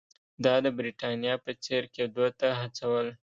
[0.43, 3.07] دا د برېټانیا په څېر کېدو ته هڅول.